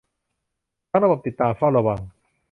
[0.89, 1.99] ทั้งระบบ ติดตาม เฝ้าระวัง